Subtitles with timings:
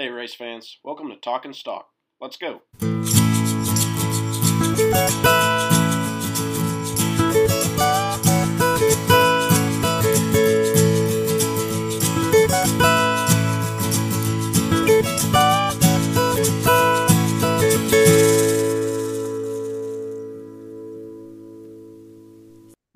[0.00, 0.78] Hey, race fans.
[0.82, 1.86] Welcome to Talking Stock.
[2.22, 2.62] Let's go.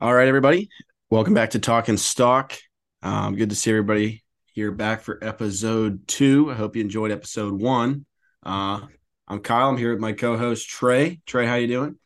[0.01, 0.71] All right, everybody.
[1.11, 2.55] Welcome back to Talking Stock.
[3.03, 4.24] Um, good to see everybody
[4.55, 6.49] here back for episode two.
[6.49, 8.07] I hope you enjoyed episode one.
[8.41, 8.83] Uh,
[9.27, 9.69] I'm Kyle.
[9.69, 11.21] I'm here with my co-host Trey.
[11.27, 11.99] Trey, how you doing?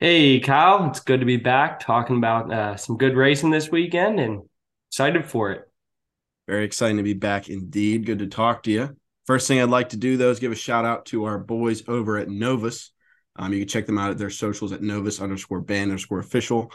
[0.00, 0.88] Hey, Kyle.
[0.90, 4.42] It's good to be back talking about uh, some good racing this weekend and
[4.90, 5.62] excited for it.
[6.48, 8.04] Very exciting to be back indeed.
[8.04, 8.96] Good to talk to you.
[9.28, 11.84] First thing I'd like to do though is give a shout out to our boys
[11.86, 12.90] over at Novus.
[13.36, 16.72] Um, you can check them out at their socials at Novus underscore band underscore official.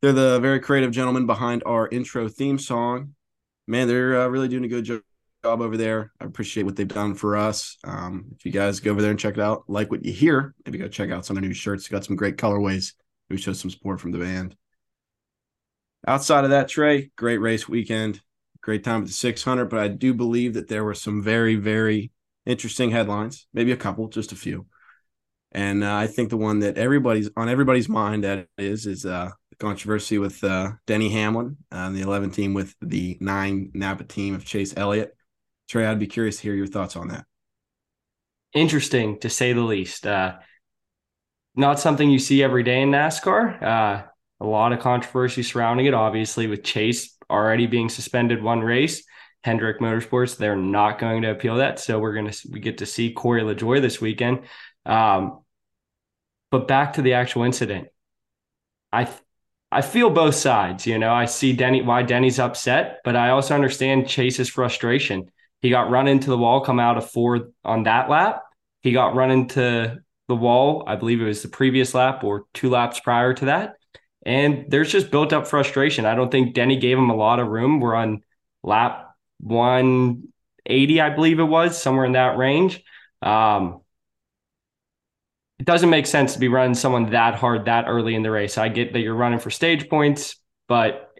[0.00, 3.14] They're the very creative gentlemen behind our intro theme song.
[3.70, 5.02] Man, they're uh, really doing a good job
[5.44, 6.10] over there.
[6.20, 7.76] I appreciate what they've done for us.
[7.84, 10.56] Um, if you guys go over there and check it out, like what you hear,
[10.66, 11.86] maybe go check out some of the new shirts.
[11.86, 12.94] Got some great colorways.
[13.28, 14.56] We show some support from the band.
[16.04, 18.20] Outside of that, Trey, great race weekend,
[18.60, 19.66] great time at the 600.
[19.66, 22.10] But I do believe that there were some very, very
[22.46, 23.46] interesting headlines.
[23.54, 24.66] Maybe a couple, just a few.
[25.52, 29.30] And uh, I think the one that everybody's on everybody's mind that is is uh,
[29.60, 34.44] controversy with uh, Denny Hamlin and the 11 team with the nine Napa team of
[34.44, 35.14] Chase Elliott.
[35.68, 37.26] Trey, I'd be curious to hear your thoughts on that.
[38.52, 40.06] Interesting to say the least.
[40.06, 40.38] Uh,
[41.54, 43.62] not something you see every day in NASCAR.
[43.62, 44.02] Uh,
[44.40, 49.04] a lot of controversy surrounding it, obviously, with Chase already being suspended one race.
[49.44, 51.78] Hendrick Motorsports, they're not going to appeal that.
[51.78, 54.40] So we're gonna we get to see Corey LaJoie this weekend.
[54.84, 55.40] Um,
[56.50, 57.88] but back to the actual incident,
[58.92, 59.08] I
[59.72, 60.86] I feel both sides.
[60.86, 65.30] You know, I see Denny why Denny's upset, but I also understand Chase's frustration.
[65.60, 68.42] He got run into the wall, come out of four on that lap.
[68.82, 72.70] He got run into the wall, I believe it was the previous lap or two
[72.70, 73.74] laps prior to that.
[74.24, 76.06] And there's just built up frustration.
[76.06, 77.80] I don't think Denny gave him a lot of room.
[77.80, 78.22] We're on
[78.62, 82.82] lap 180, I believe it was, somewhere in that range.
[83.22, 83.80] Um,
[85.60, 88.56] it doesn't make sense to be running someone that hard that early in the race.
[88.56, 90.36] I get that you're running for stage points,
[90.68, 91.12] but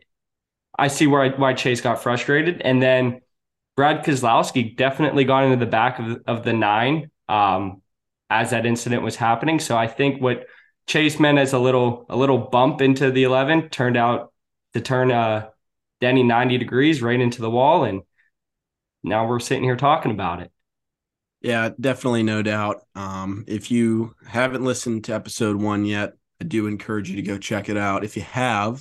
[0.79, 2.63] I see why why Chase got frustrated.
[2.63, 3.21] And then
[3.77, 7.83] Brad Keselowski definitely got into the back of, of the nine um,
[8.31, 9.61] as that incident was happening.
[9.61, 10.47] So I think what
[10.87, 14.33] Chase meant as a little a little bump into the 11 turned out
[14.73, 15.51] to turn uh,
[16.01, 17.85] Denny 90 degrees right into the wall.
[17.85, 18.01] And
[19.03, 20.51] now we're sitting here talking about it.
[21.41, 22.83] Yeah, definitely, no doubt.
[22.95, 27.39] Um, if you haven't listened to episode one yet, I do encourage you to go
[27.39, 28.05] check it out.
[28.05, 28.81] If you have,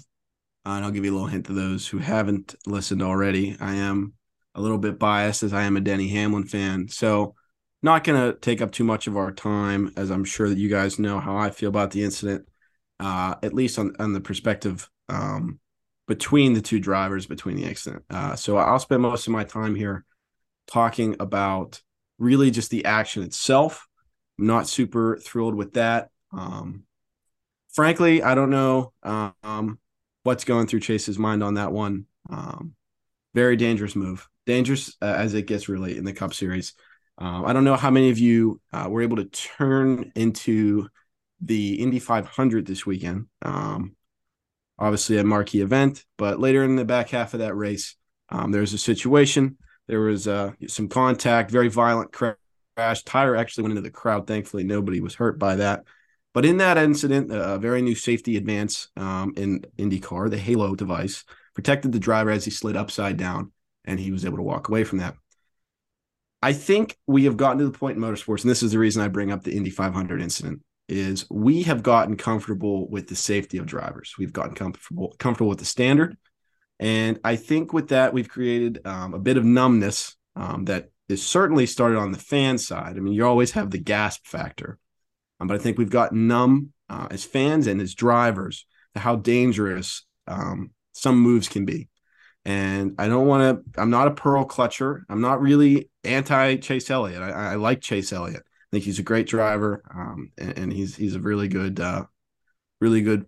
[0.65, 3.75] uh, and I'll give you a little hint to those who haven't listened already, I
[3.75, 4.13] am
[4.55, 6.89] a little bit biased as I am a Denny Hamlin fan.
[6.89, 7.35] So,
[7.81, 10.67] not going to take up too much of our time, as I'm sure that you
[10.67, 12.45] guys know how I feel about the incident,
[12.99, 15.59] uh, at least on, on the perspective um,
[16.09, 18.03] between the two drivers between the accident.
[18.09, 20.03] Uh, so, I'll spend most of my time here
[20.67, 21.81] talking about
[22.19, 23.88] really just the action itself.
[24.38, 26.09] I'm not super thrilled with that.
[26.31, 26.84] Um,
[27.74, 29.80] frankly, I don't know um,
[30.24, 32.06] what's going through Chase's mind on that one.
[32.30, 32.75] Um,
[33.34, 36.74] very dangerous move, dangerous uh, as it gets really in the Cup Series.
[37.19, 40.88] Uh, I don't know how many of you uh, were able to turn into
[41.41, 43.28] the Indy 500 this weekend.
[43.41, 43.96] Um,
[44.78, 47.96] obviously, a marquee event, but later in the back half of that race,
[48.30, 49.57] um, there's a situation
[49.89, 53.03] there was uh, some contact, very violent crash.
[53.05, 54.27] Tire actually went into the crowd.
[54.27, 55.83] Thankfully, nobody was hurt by that.
[56.31, 61.25] But in that incident, a very new safety advance um, in IndyCar, the Halo device,
[61.55, 63.51] protected the driver as he slid upside down,
[63.83, 65.16] and he was able to walk away from that.
[66.44, 69.01] I think we have gotten to the point in motorsports, and this is the reason
[69.01, 73.57] I bring up the Indy 500 incident, is we have gotten comfortable with the safety
[73.57, 74.13] of drivers.
[74.19, 76.16] We've gotten comfortable comfortable with the standard.
[76.79, 81.25] And I think with that, we've created um, a bit of numbness um, that is
[81.25, 82.95] certainly started on the fan side.
[82.95, 84.77] I mean, you always have the gasp factor,
[85.39, 89.18] um, but I think we've got numb uh, as fans and as drivers to how
[89.18, 91.89] dangerous um, some moves can be.
[92.45, 95.01] And I don't want to, I'm not a pearl clutcher.
[95.09, 97.21] I'm not really anti Chase Elliott.
[97.21, 98.44] I, I, like Chase Elliott.
[98.44, 102.06] I think he's a great driver um, and, and, he's, he's a really good, uh,
[102.80, 103.25] really good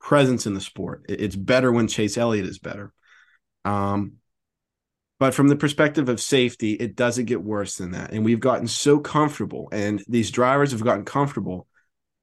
[0.00, 1.04] presence in the sport.
[1.08, 2.92] It's better when Chase Elliott is better.
[3.64, 4.14] Um,
[5.20, 8.12] but from the perspective of safety, it doesn't get worse than that.
[8.12, 11.66] And we've gotten so comfortable, and these drivers have gotten comfortable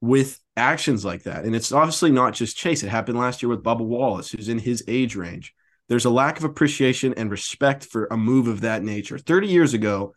[0.00, 1.44] with actions like that.
[1.44, 2.82] And it's obviously not just Chase.
[2.82, 5.54] It happened last year with Bubba Wallace, who's in his age range.
[5.88, 9.18] There's a lack of appreciation and respect for a move of that nature.
[9.18, 10.14] 30 years ago,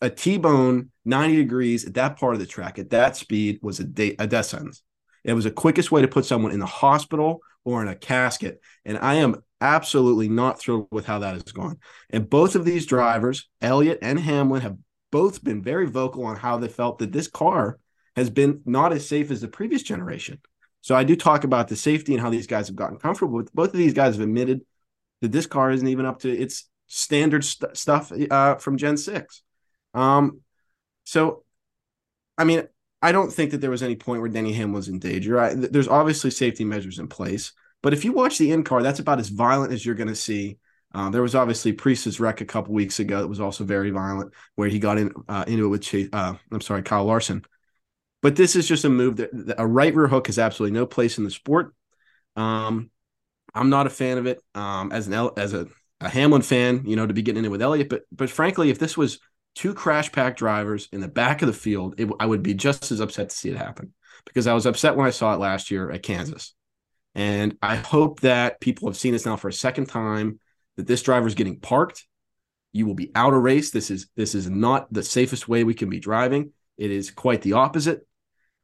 [0.00, 3.84] a T-bone 90 degrees at that part of the track at that speed was a,
[3.84, 4.82] de- a death sentence.
[5.24, 8.60] It was the quickest way to put someone in the hospital or in a casket.
[8.84, 11.78] And I am absolutely not thrilled with how that has gone.
[12.10, 14.76] And both of these drivers, Elliott and Hamlin, have
[15.10, 17.78] both been very vocal on how they felt that this car
[18.16, 20.40] has been not as safe as the previous generation.
[20.80, 23.52] So I do talk about the safety and how these guys have gotten comfortable with.
[23.52, 24.60] Both of these guys have admitted
[25.20, 29.42] that this car isn't even up to its standard st- stuff uh, from Gen Six.
[29.94, 30.40] Um,
[31.04, 31.44] so,
[32.36, 32.62] I mean,
[33.00, 35.38] I don't think that there was any point where Denny Hamlin was in danger.
[35.38, 37.52] I, th- there's obviously safety measures in place,
[37.82, 40.16] but if you watch the in car, that's about as violent as you're going to
[40.16, 40.58] see.
[40.94, 44.32] Um, there was obviously Preece's wreck a couple weeks ago that was also very violent,
[44.54, 47.44] where he got in uh, into it with Chase, uh, I'm sorry, Kyle Larson.
[48.20, 50.86] But this is just a move that, that, a right rear hook has absolutely no
[50.86, 51.74] place in the sport.
[52.36, 52.90] Um,
[53.54, 55.68] I'm not a fan of it um, as an L, as a,
[56.00, 57.88] a Hamlin fan, you know, to be getting in it with Elliott.
[57.88, 59.20] But but frankly, if this was
[59.58, 62.92] two crash pack drivers in the back of the field, it, I would be just
[62.92, 63.92] as upset to see it happen
[64.24, 66.54] because I was upset when I saw it last year at Kansas.
[67.16, 70.38] And I hope that people have seen this now for a second time
[70.76, 72.06] that this driver is getting parked.
[72.72, 73.72] You will be out of race.
[73.72, 76.52] This is this is not the safest way we can be driving.
[76.76, 78.06] It is quite the opposite.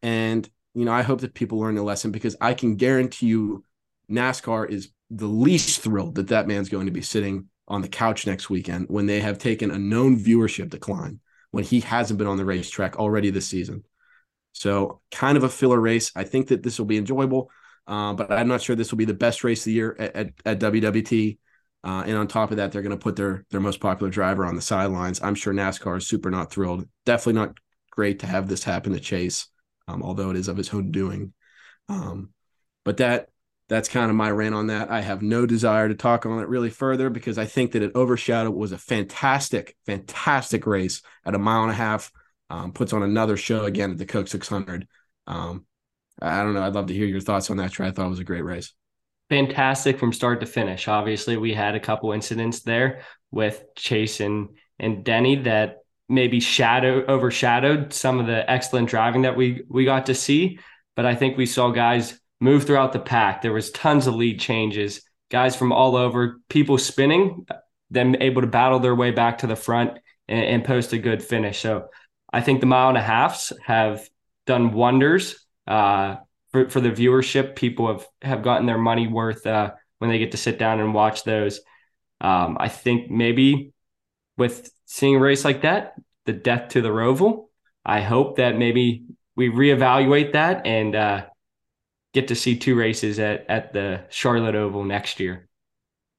[0.00, 3.64] And you know, I hope that people learn the lesson because I can guarantee you
[4.08, 8.26] NASCAR is the least thrilled that that man's going to be sitting on the couch
[8.26, 11.20] next weekend when they have taken a known viewership decline
[11.50, 13.84] when he hasn't been on the racetrack already this season.
[14.52, 16.12] So, kind of a filler race.
[16.14, 17.50] I think that this will be enjoyable,
[17.86, 20.16] uh, but I'm not sure this will be the best race of the year at,
[20.16, 21.38] at, at WWT.
[21.82, 24.46] Uh, and on top of that, they're going to put their their most popular driver
[24.46, 25.20] on the sidelines.
[25.22, 26.88] I'm sure NASCAR is super not thrilled.
[27.04, 27.58] Definitely not
[27.90, 29.48] great to have this happen to Chase,
[29.86, 31.34] um, although it is of his own doing.
[31.88, 32.30] Um,
[32.84, 33.28] but that
[33.68, 34.90] that's kind of my rant on that.
[34.90, 37.94] I have no desire to talk on it really further because I think that it
[37.94, 42.12] overshadowed was a fantastic, fantastic race at a mile and a half.
[42.50, 44.86] Um, puts on another show again at the Coke 600.
[45.26, 45.64] Um,
[46.20, 46.62] I don't know.
[46.62, 47.80] I'd love to hear your thoughts on that.
[47.80, 48.72] I thought it was a great race.
[49.30, 50.86] Fantastic from start to finish.
[50.86, 53.00] Obviously, we had a couple incidents there
[53.30, 55.78] with Chase and, and Denny that
[56.08, 60.58] maybe shadow overshadowed some of the excellent driving that we we got to see.
[60.94, 63.40] But I think we saw guys move throughout the pack.
[63.40, 65.00] There was tons of lead changes,
[65.30, 67.46] guys from all over, people spinning,
[67.90, 69.98] then able to battle their way back to the front
[70.28, 71.60] and, and post a good finish.
[71.60, 71.88] So
[72.32, 74.06] I think the mile and a halfs have
[74.46, 76.16] done wonders uh,
[76.52, 77.56] for, for the viewership.
[77.56, 80.92] People have, have gotten their money worth uh, when they get to sit down and
[80.92, 81.60] watch those.
[82.20, 83.72] Um, I think maybe
[84.36, 85.94] with seeing a race like that,
[86.26, 87.46] the death to the Roval,
[87.84, 89.04] I hope that maybe
[89.36, 91.24] we reevaluate that and uh,
[92.14, 95.48] get to see two races at at the Charlotte Oval next year.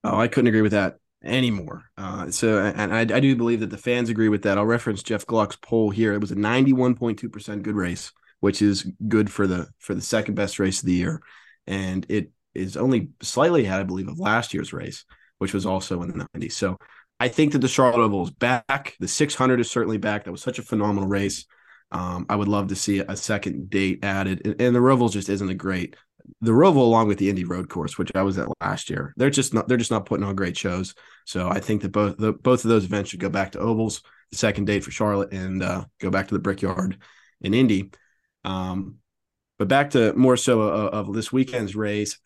[0.03, 1.85] Oh, I couldn't agree with that anymore.
[1.97, 4.59] Uh, so, and I, I, do believe that the fans agree with that.
[4.59, 6.13] I'll reference Jeff Gluck's poll here.
[6.13, 8.11] It was a 91.2% good race,
[8.41, 11.21] which is good for the for the second best race of the year,
[11.65, 15.05] and it is only slightly ahead, I believe, of last year's race,
[15.39, 16.51] which was also in the 90s.
[16.51, 16.77] So,
[17.19, 18.95] I think that the Charlotte Oval is back.
[18.99, 20.25] The 600 is certainly back.
[20.25, 21.45] That was such a phenomenal race.
[21.91, 25.29] Um, I would love to see a second date added, and, and the Roval just
[25.29, 25.95] isn't a great.
[26.41, 29.29] The Roval, along with the Indy Road Course, which I was at last year, they're
[29.29, 30.95] just not they're just not putting on great shows.
[31.25, 34.01] So I think that both the, both of those events should go back to ovals.
[34.31, 36.97] The second date for Charlotte and uh, go back to the Brickyard
[37.41, 37.91] in Indy.
[38.43, 38.97] Um,
[39.57, 42.17] but back to more so of, of, this weekend's race,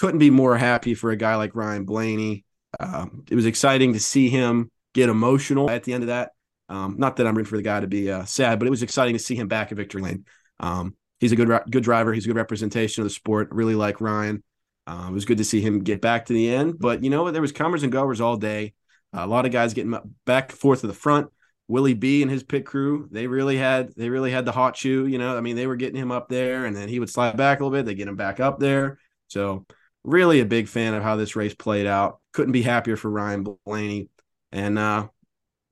[0.00, 2.44] couldn't be more happy for a guy like Ryan Blaney.
[2.80, 6.32] Um, it was exciting to see him get emotional at the end of that.
[6.72, 8.82] Um, not that I'm rooting for the guy to be uh, sad, but it was
[8.82, 10.24] exciting to see him back at victory lane.
[10.58, 12.14] Um, he's a good good driver.
[12.14, 13.48] He's a good representation of the sport.
[13.52, 14.42] Really like Ryan.
[14.86, 16.78] Uh, it was good to see him get back to the end.
[16.78, 17.34] But you know what?
[17.34, 18.72] there was comers and goers all day.
[19.14, 21.28] Uh, a lot of guys getting back and forth to the front.
[21.68, 25.06] Willie B and his pit crew, they really had they really had the hot shoe.
[25.06, 27.36] You know, I mean, they were getting him up there, and then he would slide
[27.36, 27.84] back a little bit.
[27.84, 28.98] They get him back up there.
[29.28, 29.66] So
[30.04, 32.18] really a big fan of how this race played out.
[32.32, 34.08] Couldn't be happier for Ryan Blaney.
[34.50, 35.08] And uh,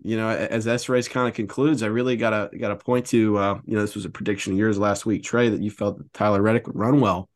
[0.03, 3.61] you know, as this race kind of concludes, I really gotta gotta point to uh,
[3.65, 6.13] you know, this was a prediction of yours last week, Trey, that you felt that
[6.13, 7.29] Tyler Reddick would run well.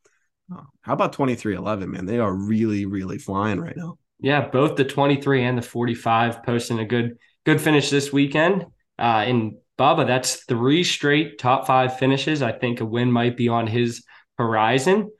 [0.53, 2.05] Uh, how about 23-11, man?
[2.05, 3.97] They are really, really flying right now.
[4.19, 8.65] Yeah, both the 23 and the 45 posting a good good finish this weekend.
[8.97, 12.41] Uh in Bubba, that's three straight top five finishes.
[12.41, 14.03] I think a win might be on his
[14.37, 15.11] horizon,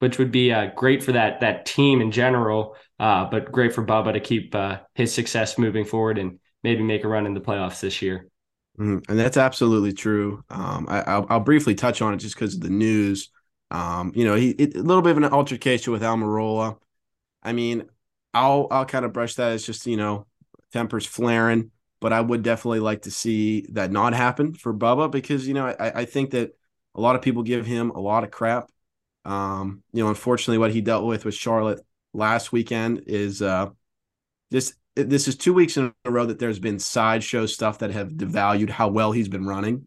[0.00, 3.84] which would be uh, great for that that team in general, uh, but great for
[3.84, 7.40] Bubba to keep uh, his success moving forward and maybe make a run in the
[7.40, 8.28] playoffs this year.
[8.78, 9.10] Mm-hmm.
[9.10, 10.42] And that's absolutely true.
[10.48, 13.30] Um, I, will briefly touch on it just because of the news.
[13.70, 16.78] Um, you know, he it, a little bit of an altercation with Almirola.
[17.42, 17.84] I mean,
[18.34, 20.26] I'll I'll kind of brush that as just you know
[20.72, 21.70] tempers flaring.
[22.00, 25.66] but I would definitely like to see that not happen for Bubba because you know
[25.66, 26.56] I, I think that
[26.94, 28.70] a lot of people give him a lot of crap.
[29.24, 31.80] Um, you know, unfortunately, what he dealt with with Charlotte
[32.12, 33.70] last weekend is uh,
[34.50, 34.74] this.
[34.94, 38.68] This is two weeks in a row that there's been sideshow stuff that have devalued
[38.68, 39.86] how well he's been running.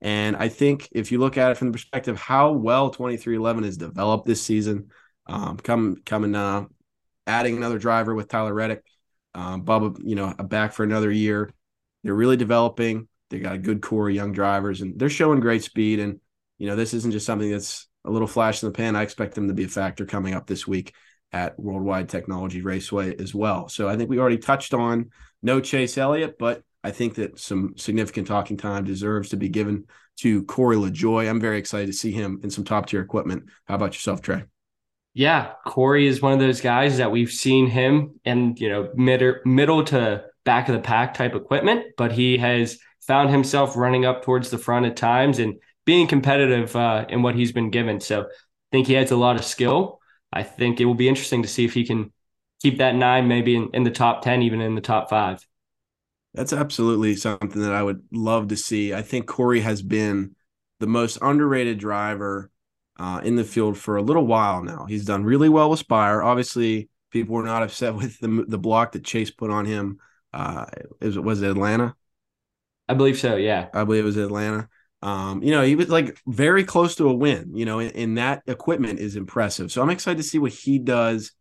[0.00, 3.76] And I think if you look at it from the perspective how well 2311 has
[3.76, 4.90] developed this season,
[5.26, 6.66] um, come coming uh,
[7.26, 8.84] adding another driver with Tyler Reddick,
[9.34, 11.50] um, Bubba, you know, back for another year.
[12.04, 13.08] They're really developing.
[13.30, 15.98] They got a good core of young drivers, and they're showing great speed.
[15.98, 16.20] And
[16.58, 18.94] you know, this isn't just something that's a little flash in the pan.
[18.94, 20.94] I expect them to be a factor coming up this week
[21.34, 23.68] at Worldwide Technology Raceway as well.
[23.68, 25.10] So I think we already touched on
[25.42, 29.86] no Chase Elliott, but I think that some significant talking time deserves to be given
[30.18, 31.28] to Corey LaJoie.
[31.28, 33.46] I'm very excited to see him in some top tier equipment.
[33.64, 34.44] How about yourself, Trey?
[35.12, 39.44] Yeah, Corey is one of those guys that we've seen him in, you know, mid-
[39.44, 44.22] middle to back of the pack type equipment, but he has found himself running up
[44.22, 48.00] towards the front at times and being competitive uh, in what he's been given.
[48.00, 48.26] So I
[48.70, 50.00] think he has a lot of skill.
[50.34, 52.12] I think it will be interesting to see if he can
[52.60, 55.46] keep that nine, maybe in, in the top 10, even in the top five.
[56.34, 58.92] That's absolutely something that I would love to see.
[58.92, 60.34] I think Corey has been
[60.80, 62.50] the most underrated driver
[62.98, 64.86] uh, in the field for a little while now.
[64.86, 66.22] He's done really well with Spire.
[66.22, 69.98] Obviously, people were not upset with the the block that Chase put on him.
[70.32, 70.66] Uh,
[71.00, 71.94] is was it Atlanta?
[72.88, 73.36] I believe so.
[73.36, 74.68] Yeah, I believe it was Atlanta.
[75.04, 77.50] Um, you know, he was like very close to a win.
[77.54, 79.70] You know, and, that equipment is impressive.
[79.70, 81.32] So I'm excited to see what he does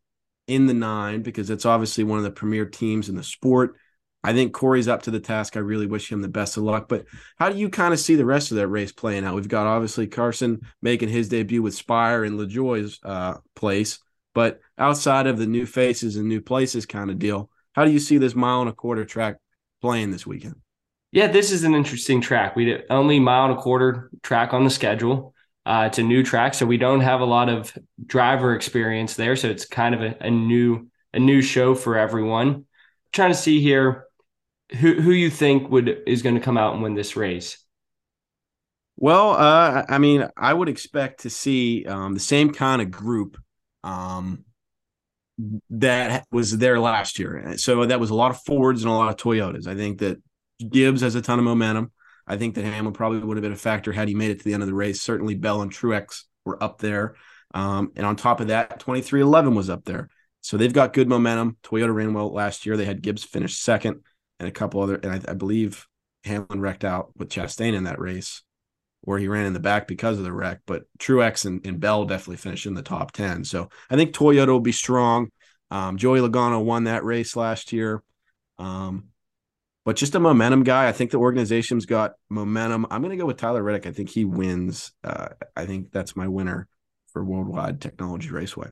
[0.47, 3.77] in the nine because it's obviously one of the premier teams in the sport.
[4.21, 5.55] I think Corey's up to the task.
[5.55, 6.89] I really wish him the best of luck.
[6.89, 7.05] But
[7.37, 9.35] how do you kind of see the rest of that race playing out?
[9.35, 13.99] We've got obviously Carson making his debut with Spire and LaJoie's uh, place.
[14.33, 17.99] But outside of the new faces and new places kind of deal, how do you
[17.99, 19.37] see this mile and a quarter track
[19.81, 20.55] playing this weekend?
[21.13, 22.55] Yeah, this is an interesting track.
[22.55, 25.35] We only mile and a quarter track on the schedule.
[25.63, 27.71] Uh, it's a new track, so we don't have a lot of
[28.03, 29.35] driver experience there.
[29.35, 32.65] So it's kind of a, a new a new show for everyone.
[33.11, 34.07] trying to see here
[34.79, 37.63] who who you think would is going to come out and win this race?
[38.97, 43.37] Well, uh, I mean, I would expect to see um, the same kind of group
[43.83, 44.45] um,
[45.69, 47.53] that was there last year.
[47.57, 49.67] So that was a lot of Fords and a lot of Toyotas.
[49.67, 50.17] I think that
[50.59, 51.91] Gibbs has a ton of momentum.
[52.25, 54.45] I think that Hamlin probably would have been a factor had he made it to
[54.45, 55.01] the end of the race.
[55.01, 57.15] Certainly, Bell and Truex were up there.
[57.53, 60.09] Um, and on top of that, 2311 was up there.
[60.41, 61.57] So they've got good momentum.
[61.63, 62.75] Toyota ran well last year.
[62.75, 64.01] They had Gibbs finish second
[64.39, 65.87] and a couple other, and I, I believe
[66.25, 68.41] Hamlin wrecked out with Chastain in that race,
[69.01, 70.59] where he ran in the back because of the wreck.
[70.65, 73.43] But Truex and, and Bell definitely finished in the top ten.
[73.45, 75.29] So I think Toyota will be strong.
[75.71, 78.03] Um, Joey Logano won that race last year.
[78.59, 79.09] Um,
[79.85, 80.87] but just a momentum guy.
[80.87, 82.85] I think the organization's got momentum.
[82.89, 83.85] I'm going to go with Tyler Reddick.
[83.85, 84.93] I think he wins.
[85.03, 86.67] Uh, I think that's my winner
[87.11, 88.69] for Worldwide Technology Raceway.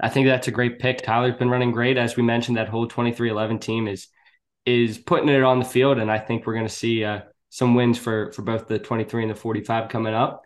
[0.00, 1.02] I think that's a great pick.
[1.02, 1.96] Tyler's been running great.
[1.96, 4.08] As we mentioned, that whole 2311 team is
[4.64, 5.98] is putting it on the field.
[5.98, 9.22] And I think we're going to see uh, some wins for for both the 23
[9.22, 10.42] and the 45 coming up.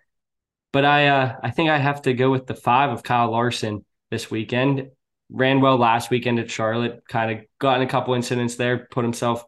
[0.73, 3.85] But I uh, I think I have to go with the five of Kyle Larson
[4.11, 4.91] this weekend.
[5.31, 7.03] Ran well last weekend at Charlotte.
[7.09, 9.45] Kind of got in a couple incidents there, put himself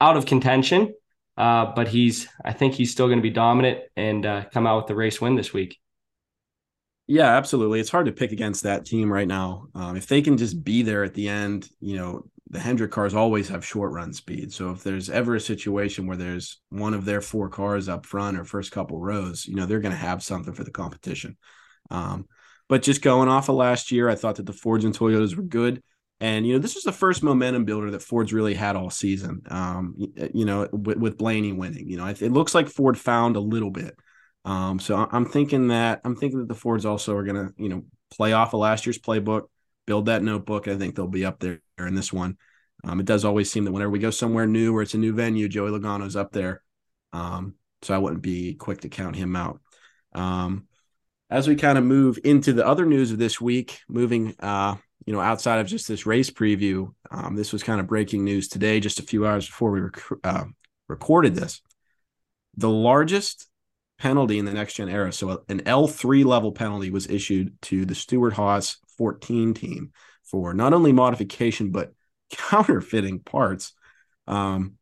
[0.00, 0.94] out of contention.
[1.36, 4.78] Uh, but he's I think he's still going to be dominant and uh, come out
[4.78, 5.78] with the race win this week.
[7.06, 7.78] Yeah, absolutely.
[7.78, 9.66] It's hard to pick against that team right now.
[9.74, 13.14] Um, if they can just be there at the end, you know, the Hendrick cars
[13.14, 14.52] always have short run speed.
[14.52, 18.38] So if there's ever a situation where there's one of their four cars up front
[18.38, 21.36] or first couple rows, you know, they're going to have something for the competition.
[21.90, 22.26] Um,
[22.68, 25.42] but just going off of last year, I thought that the Fords and Toyotas were
[25.42, 25.82] good.
[26.18, 29.42] And, you know, this was the first momentum builder that Ford's really had all season,
[29.50, 29.94] um,
[30.32, 31.90] you know, with, with Blaney winning.
[31.90, 33.94] You know, it looks like Ford found a little bit.
[34.46, 37.68] Um, so I'm thinking that I'm thinking that the Fords also are going to, you
[37.68, 39.42] know, play off of last year's playbook,
[39.86, 40.68] build that notebook.
[40.68, 42.38] I think they'll be up there in this one.
[42.84, 45.12] Um, it does always seem that whenever we go somewhere new or it's a new
[45.12, 46.62] venue, Joey Logano's up there.
[47.12, 49.60] Um, so I wouldn't be quick to count him out.
[50.14, 50.66] Um,
[51.30, 55.12] as we kind of move into the other news of this week, moving, uh, you
[55.12, 58.80] know, outside of just this race preview, um, this was kind of breaking news today,
[58.80, 60.44] just a few hours before we rec- uh,
[60.88, 61.62] recorded this.
[62.56, 63.48] The largest
[63.98, 65.12] penalty in the next gen era.
[65.12, 69.92] So an L3 level penalty was issued to the Stewart Haas 14 team
[70.24, 71.92] for not only modification, but
[72.30, 73.72] counterfeiting parts.
[74.26, 74.74] Um,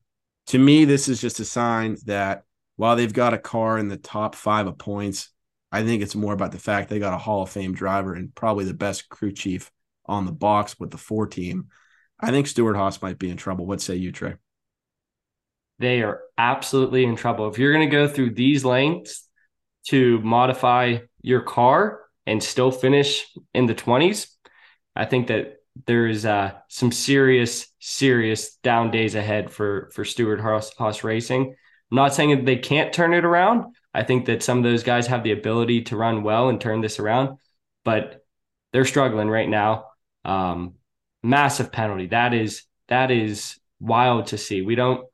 [0.48, 2.44] to me, this is just a sign that
[2.76, 5.30] while they've got a car in the top five of points,
[5.74, 8.34] I think it's more about the fact they got a Hall of Fame driver and
[8.34, 9.70] probably the best crew chief
[10.06, 11.68] on the box with the four team.
[12.20, 13.66] I think Stewart Haas might be in trouble.
[13.66, 14.34] What say you, Trey?
[15.78, 17.48] they are absolutely in trouble.
[17.48, 19.28] If you're going to go through these lengths
[19.88, 24.28] to modify your car and still finish in the 20s,
[24.94, 30.72] I think that there's uh, some serious, serious down days ahead for for Stewart Haas,
[30.78, 31.56] Haas Racing.
[31.94, 33.76] I'm not saying that they can't turn it around.
[33.94, 36.80] I think that some of those guys have the ability to run well and turn
[36.80, 37.38] this around,
[37.84, 38.24] but
[38.72, 39.84] they're struggling right now.
[40.24, 40.74] Um,
[41.22, 42.08] massive penalty.
[42.08, 44.60] That is that is wild to see.
[44.60, 45.06] We don't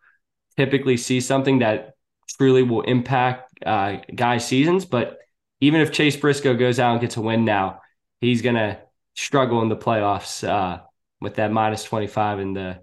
[0.57, 1.97] typically see something that
[2.39, 5.19] truly will impact uh, guys' seasons, but
[5.61, 7.83] even if Chase Briscoe goes out and gets a win now,
[8.23, 8.81] he's gonna
[9.15, 10.81] struggle in the playoffs uh,
[11.21, 12.81] with that minus 25 in the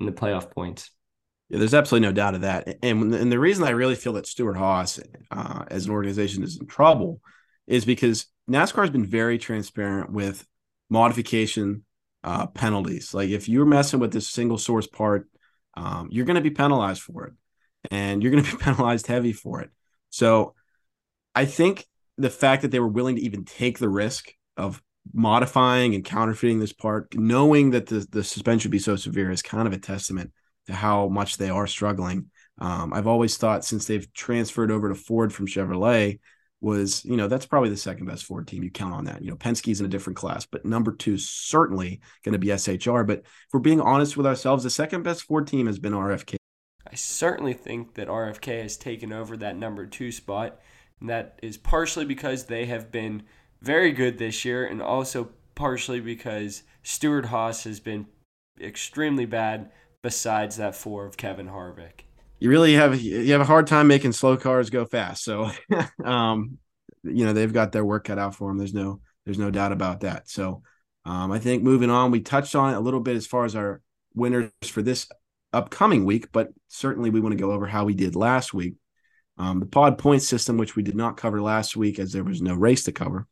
[0.00, 0.90] in the playoff points.
[1.48, 2.78] Yeah, there's absolutely no doubt of that.
[2.82, 4.98] And, and the reason I really feel that Stewart Haas
[5.30, 7.20] uh, as an organization is in trouble
[7.66, 10.46] is because NASCAR has been very transparent with
[10.90, 11.84] modification
[12.22, 13.12] uh, penalties.
[13.12, 15.28] Like if you're messing with this single source part,
[15.76, 17.32] um, you're going to be penalized for it,
[17.90, 19.70] and you're going to be penalized heavy for it.
[20.10, 20.54] So
[21.34, 21.86] I think
[22.16, 24.80] the fact that they were willing to even take the risk of
[25.12, 29.42] modifying and counterfeiting this part, knowing that the, the suspension would be so severe, is
[29.42, 30.32] kind of a testament
[30.68, 32.30] how much they are struggling.
[32.58, 36.20] Um, I've always thought since they've transferred over to Ford from Chevrolet,
[36.64, 38.62] was you know that's probably the second best Ford team.
[38.62, 39.22] You count on that.
[39.22, 43.06] You know Penske's in a different class, but number two certainly going to be SHR.
[43.06, 46.36] But if we're being honest with ourselves, the second best Ford team has been RFK.
[46.90, 50.58] I certainly think that RFK has taken over that number two spot,
[51.00, 53.24] and that is partially because they have been
[53.60, 58.06] very good this year, and also partially because Stewart Haas has been
[58.60, 59.70] extremely bad.
[60.04, 62.02] Besides that four of Kevin Harvick,
[62.38, 65.24] you really have you have a hard time making slow cars go fast.
[65.24, 65.50] So,
[66.04, 66.58] um,
[67.02, 68.58] you know they've got their work cut out for them.
[68.58, 70.28] There's no there's no doubt about that.
[70.28, 70.60] So,
[71.06, 73.56] um, I think moving on, we touched on it a little bit as far as
[73.56, 73.80] our
[74.14, 75.08] winners for this
[75.54, 78.74] upcoming week, but certainly we want to go over how we did last week.
[79.38, 82.42] Um, the pod point system, which we did not cover last week as there was
[82.42, 83.26] no race to cover.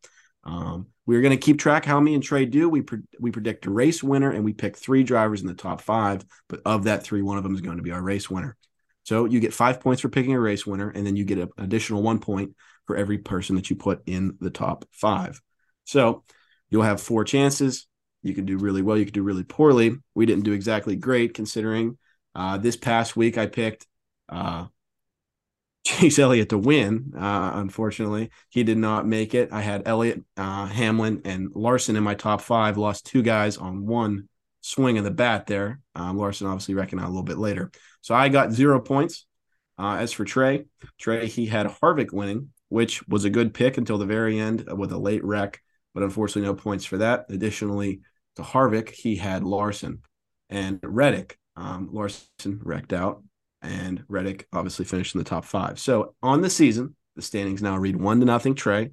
[0.44, 2.68] Um, we're going to keep track how me and Trey do.
[2.68, 5.80] We pre- we predict a race winner and we pick three drivers in the top
[5.80, 6.24] five.
[6.48, 8.56] But of that three, one of them is going to be our race winner.
[9.04, 11.50] So you get five points for picking a race winner, and then you get an
[11.58, 12.54] additional one point
[12.86, 15.40] for every person that you put in the top five.
[15.84, 16.22] So
[16.70, 17.86] you'll have four chances.
[18.22, 18.96] You could do really well.
[18.96, 19.96] You could do really poorly.
[20.14, 21.98] We didn't do exactly great considering
[22.34, 23.86] uh, this past week I picked
[24.28, 24.66] uh,
[25.84, 27.12] Chase Elliott to win.
[27.16, 29.52] Uh, unfortunately, he did not make it.
[29.52, 32.78] I had Elliott, uh, Hamlin, and Larson in my top five.
[32.78, 34.28] Lost two guys on one
[34.60, 35.80] swing of the bat there.
[35.94, 37.70] Um, Larson obviously out a little bit later.
[38.00, 39.26] So I got zero points.
[39.78, 40.66] Uh, as for Trey,
[41.00, 44.92] Trey he had Harvick winning, which was a good pick until the very end with
[44.92, 45.60] a late wreck,
[45.94, 47.26] but unfortunately no points for that.
[47.30, 48.02] Additionally,
[48.36, 50.02] to Harvick, he had Larson
[50.50, 51.38] and Reddick.
[51.56, 53.22] Um, Larson wrecked out
[53.62, 55.78] and Reddick obviously finished in the top five.
[55.78, 58.54] So on the season, the standings now read one to nothing.
[58.54, 58.90] Trey,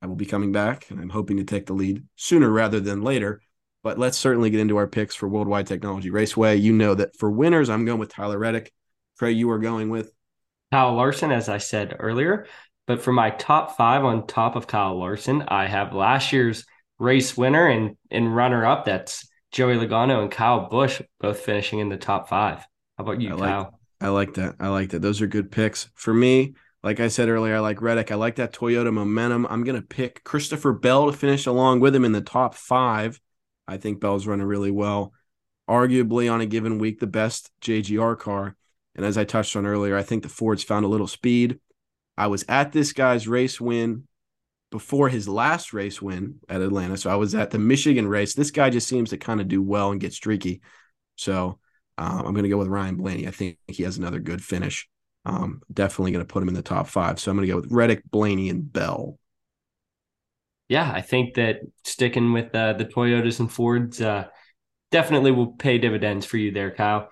[0.00, 3.02] I will be coming back, and I'm hoping to take the lead sooner rather than
[3.02, 3.40] later.
[3.82, 6.56] But let's certainly get into our picks for Worldwide Technology Raceway.
[6.56, 8.72] You know that for winners, I'm going with Tyler Reddick.
[9.18, 10.12] Trey, you are going with
[10.72, 12.46] Kyle Larson, as I said earlier.
[12.86, 16.64] But for my top five on top of Kyle Larson, I have last year's
[16.98, 18.84] race winner and, and runner up.
[18.84, 22.58] That's Joey Logano and Kyle Busch, both finishing in the top five.
[22.98, 23.80] How about you, I Kyle?
[24.04, 24.56] I like that.
[24.60, 25.00] I like that.
[25.00, 25.88] Those are good picks.
[25.94, 28.12] For me, like I said earlier, I like Reddick.
[28.12, 29.46] I like that Toyota momentum.
[29.48, 33.18] I'm going to pick Christopher Bell to finish along with him in the top five.
[33.66, 35.14] I think Bell's running really well.
[35.70, 38.56] Arguably on a given week, the best JGR car.
[38.94, 41.58] And as I touched on earlier, I think the Ford's found a little speed.
[42.18, 44.06] I was at this guy's race win
[44.70, 46.98] before his last race win at Atlanta.
[46.98, 48.34] So I was at the Michigan race.
[48.34, 50.60] This guy just seems to kind of do well and get streaky.
[51.16, 51.58] So
[51.98, 53.28] um, I'm going to go with Ryan Blaney.
[53.28, 54.88] I think he has another good finish.
[55.24, 57.18] Um, definitely going to put him in the top five.
[57.18, 59.18] So I'm going to go with Reddick, Blaney, and Bell.
[60.68, 64.26] Yeah, I think that sticking with uh, the Toyotas and Fords uh,
[64.90, 67.08] definitely will pay dividends for you there, Kyle.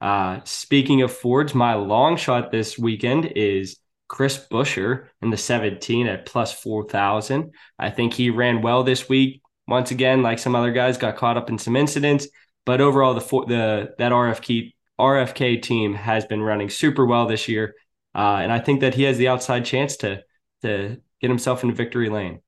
[0.00, 6.06] Uh, speaking of Fords, my long shot this weekend is Chris Buescher in the 17
[6.06, 7.52] at plus 4,000.
[7.78, 9.42] I think he ran well this week.
[9.66, 12.28] Once again, like some other guys, got caught up in some incidents.
[12.64, 17.74] But overall, the the that RFK RFK team has been running super well this year,
[18.14, 20.22] uh, and I think that he has the outside chance to
[20.62, 22.40] to get himself into victory lane.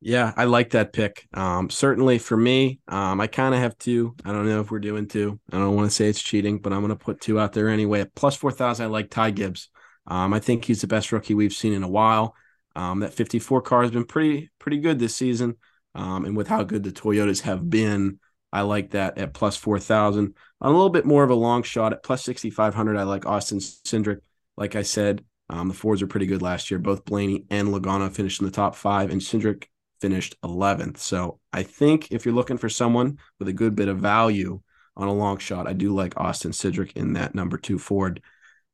[0.00, 1.26] Yeah, I like that pick.
[1.32, 4.14] Um, certainly for me, um, I kind of have two.
[4.22, 5.40] I don't know if we're doing two.
[5.50, 7.70] I don't want to say it's cheating, but I'm going to put two out there
[7.70, 8.00] anyway.
[8.02, 9.70] At plus four thousand, I like Ty Gibbs.
[10.06, 12.34] Um, I think he's the best rookie we've seen in a while.
[12.76, 15.56] Um, that 54 car has been pretty pretty good this season,
[15.94, 18.18] um, and with how good the Toyotas have been,
[18.54, 20.34] I like that at plus 4,000.
[20.60, 23.58] On a little bit more of a long shot at plus 6,500, I like Austin
[23.58, 24.20] Cindric.
[24.56, 26.78] Like I said, um, the Fords are pretty good last year.
[26.78, 29.64] Both Blaney and Logano finished in the top five, and Cindric
[30.00, 30.98] finished 11th.
[30.98, 34.60] So I think if you're looking for someone with a good bit of value
[34.96, 38.22] on a long shot, I do like Austin Cindric in that number two Ford.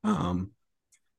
[0.04, 0.50] Um,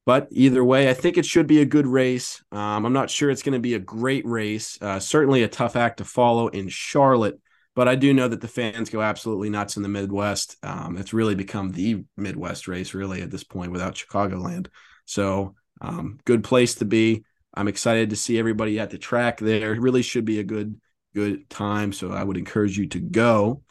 [0.06, 2.44] but either way, I think it should be a good race.
[2.52, 4.78] Um, I'm not sure it's going to be a great race.
[4.82, 7.40] Uh, certainly a tough act to follow in Charlotte,
[7.76, 10.58] but I do know that the fans go absolutely nuts in the Midwest.
[10.64, 14.68] Um, it's really become the Midwest race, really, at this point without Chicagoland.
[15.06, 17.24] So, um, good place to be.
[17.54, 19.74] I'm excited to see everybody at the track there.
[19.74, 20.80] It really should be a good,
[21.16, 21.94] good time.
[21.94, 23.64] So, I would encourage you to go.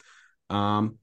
[0.49, 0.99] Um,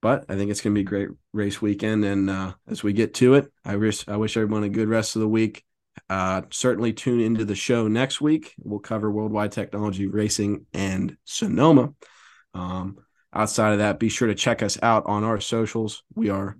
[0.00, 2.04] but I think it's going to be a great race weekend.
[2.04, 5.16] And uh, as we get to it, I wish I wish everyone a good rest
[5.16, 5.64] of the week.
[6.12, 8.54] Uh, certainly tune into the show next week.
[8.58, 11.94] We'll cover worldwide technology racing and Sonoma.
[12.52, 12.98] Um,
[13.32, 16.02] outside of that, be sure to check us out on our socials.
[16.14, 16.58] We are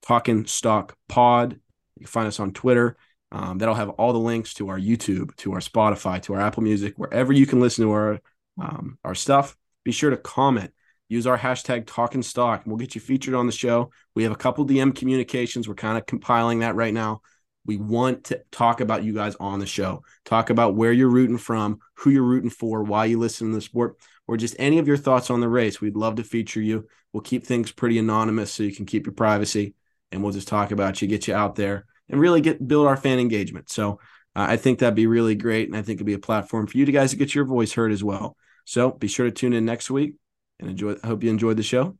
[0.00, 1.52] Talking Stock Pod.
[1.96, 2.96] You can find us on Twitter.
[3.30, 6.62] Um, that'll have all the links to our YouTube, to our Spotify, to our Apple
[6.62, 8.20] Music, wherever you can listen to our
[8.58, 9.54] um, our stuff.
[9.84, 10.72] Be sure to comment
[11.10, 14.32] use our hashtag talking stock and we'll get you featured on the show we have
[14.32, 17.20] a couple dm communications we're kind of compiling that right now
[17.66, 21.38] we want to talk about you guys on the show talk about where you're rooting
[21.38, 23.96] from who you're rooting for why you listen to the sport
[24.26, 27.20] or just any of your thoughts on the race we'd love to feature you we'll
[27.20, 29.74] keep things pretty anonymous so you can keep your privacy
[30.12, 32.96] and we'll just talk about you get you out there and really get build our
[32.96, 33.98] fan engagement so
[34.36, 36.78] uh, i think that'd be really great and i think it'd be a platform for
[36.78, 39.52] you to guys to get your voice heard as well so be sure to tune
[39.52, 40.14] in next week
[40.58, 40.96] and enjoy.
[41.02, 41.96] I hope you enjoyed the show.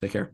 [0.00, 0.32] Take care.